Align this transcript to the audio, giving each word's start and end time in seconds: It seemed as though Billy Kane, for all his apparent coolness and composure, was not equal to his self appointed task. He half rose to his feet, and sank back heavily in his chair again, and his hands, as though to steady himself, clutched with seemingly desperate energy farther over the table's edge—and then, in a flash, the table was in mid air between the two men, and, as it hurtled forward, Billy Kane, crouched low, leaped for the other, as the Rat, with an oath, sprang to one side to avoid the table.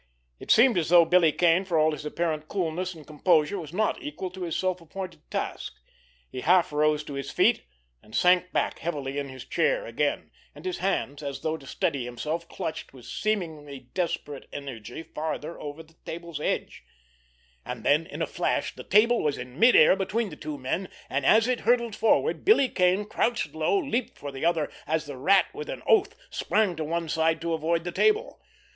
It 0.39 0.49
seemed 0.49 0.79
as 0.79 0.89
though 0.89 1.05
Billy 1.05 1.31
Kane, 1.31 1.63
for 1.63 1.77
all 1.77 1.91
his 1.91 2.05
apparent 2.07 2.47
coolness 2.47 2.95
and 2.95 3.05
composure, 3.05 3.59
was 3.59 3.71
not 3.71 4.01
equal 4.01 4.31
to 4.31 4.41
his 4.41 4.55
self 4.55 4.81
appointed 4.81 5.21
task. 5.29 5.75
He 6.27 6.41
half 6.41 6.71
rose 6.73 7.03
to 7.03 7.13
his 7.13 7.29
feet, 7.29 7.65
and 8.01 8.15
sank 8.15 8.51
back 8.51 8.79
heavily 8.79 9.19
in 9.19 9.29
his 9.29 9.45
chair 9.45 9.85
again, 9.85 10.31
and 10.55 10.65
his 10.65 10.79
hands, 10.79 11.21
as 11.21 11.41
though 11.41 11.55
to 11.55 11.67
steady 11.67 12.03
himself, 12.03 12.49
clutched 12.49 12.93
with 12.93 13.05
seemingly 13.05 13.91
desperate 13.93 14.49
energy 14.51 15.03
farther 15.03 15.59
over 15.61 15.83
the 15.83 15.93
table's 16.03 16.39
edge—and 16.39 17.83
then, 17.83 18.07
in 18.07 18.23
a 18.23 18.25
flash, 18.25 18.73
the 18.73 18.83
table 18.83 19.21
was 19.21 19.37
in 19.37 19.59
mid 19.59 19.75
air 19.75 19.95
between 19.95 20.29
the 20.31 20.35
two 20.35 20.57
men, 20.57 20.89
and, 21.11 21.27
as 21.27 21.47
it 21.47 21.59
hurtled 21.59 21.95
forward, 21.95 22.43
Billy 22.43 22.69
Kane, 22.69 23.05
crouched 23.05 23.53
low, 23.53 23.77
leaped 23.77 24.17
for 24.17 24.31
the 24.31 24.45
other, 24.45 24.71
as 24.87 25.05
the 25.05 25.15
Rat, 25.17 25.53
with 25.53 25.69
an 25.69 25.83
oath, 25.85 26.15
sprang 26.31 26.75
to 26.77 26.83
one 26.83 27.07
side 27.07 27.39
to 27.41 27.53
avoid 27.53 27.83
the 27.83 27.91
table. 27.91 28.41